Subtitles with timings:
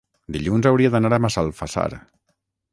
[0.37, 1.87] Dilluns hauria d'anar a Massalfassar.